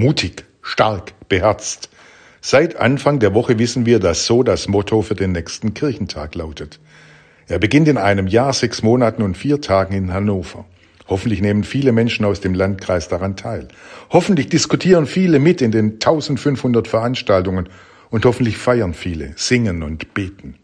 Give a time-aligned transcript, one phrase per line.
[0.00, 1.90] Mutig, stark, beherzt.
[2.40, 6.80] Seit Anfang der Woche wissen wir, dass so das Motto für den nächsten Kirchentag lautet.
[7.48, 10.64] Er beginnt in einem Jahr, sechs Monaten und vier Tagen in Hannover.
[11.06, 13.68] Hoffentlich nehmen viele Menschen aus dem Landkreis daran teil.
[14.08, 17.68] Hoffentlich diskutieren viele mit in den 1500 Veranstaltungen
[18.08, 20.54] und hoffentlich feiern viele, singen und beten.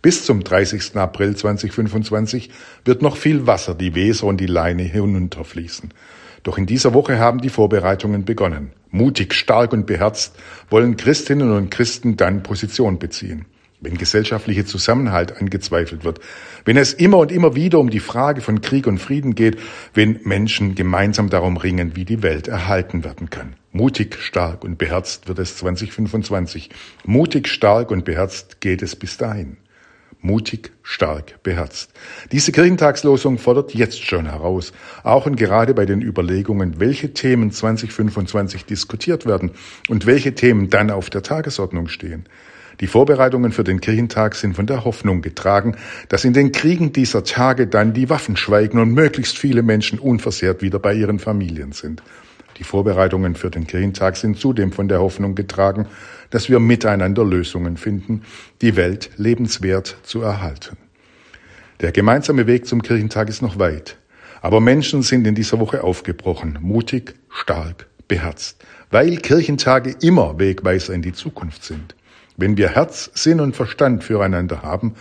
[0.00, 0.96] Bis zum 30.
[0.96, 2.48] April 2025
[2.86, 5.92] wird noch viel Wasser die Weser und die Leine hinunterfließen.
[6.44, 8.70] Doch in dieser Woche haben die Vorbereitungen begonnen.
[8.96, 10.34] Mutig, stark und beherzt
[10.70, 13.44] wollen Christinnen und Christen dann Position beziehen.
[13.80, 16.18] Wenn gesellschaftlicher Zusammenhalt angezweifelt wird,
[16.64, 19.58] wenn es immer und immer wieder um die Frage von Krieg und Frieden geht,
[19.92, 23.54] wenn Menschen gemeinsam darum ringen, wie die Welt erhalten werden kann.
[23.70, 26.70] Mutig, stark und beherzt wird es 2025.
[27.04, 29.58] Mutig, stark und beherzt geht es bis dahin
[30.26, 31.92] mutig, stark, beherzt.
[32.32, 34.72] Diese Kirchentagslosung fordert jetzt schon heraus,
[35.04, 39.52] auch und gerade bei den Überlegungen, welche Themen 2025 diskutiert werden
[39.88, 42.24] und welche Themen dann auf der Tagesordnung stehen.
[42.80, 45.76] Die Vorbereitungen für den Kirchentag sind von der Hoffnung getragen,
[46.10, 50.60] dass in den Kriegen dieser Tage dann die Waffen schweigen und möglichst viele Menschen unversehrt
[50.60, 52.02] wieder bei ihren Familien sind.
[52.58, 55.86] Die Vorbereitungen für den Kirchentag sind zudem von der Hoffnung getragen,
[56.30, 58.22] dass wir miteinander Lösungen finden,
[58.62, 60.78] die Welt lebenswert zu erhalten.
[61.80, 63.98] Der gemeinsame Weg zum Kirchentag ist noch weit,
[64.40, 71.02] aber Menschen sind in dieser Woche aufgebrochen, mutig, stark, beherzt, weil Kirchentage immer Wegweiser in
[71.02, 71.94] die Zukunft sind.
[72.38, 74.94] Wenn wir Herz, Sinn und Verstand füreinander haben,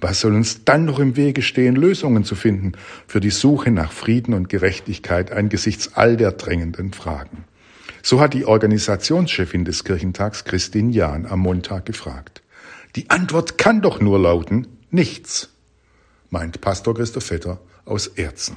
[0.00, 2.72] was soll uns dann noch im Wege stehen, Lösungen zu finden
[3.06, 7.44] für die Suche nach Frieden und Gerechtigkeit angesichts all der drängenden Fragen?
[8.02, 12.42] So hat die Organisationschefin des Kirchentags Christine Jahn am Montag gefragt.
[12.94, 15.50] Die Antwort kann doch nur lauten, nichts,
[16.30, 18.56] meint Pastor Christoph Vetter aus Erzen.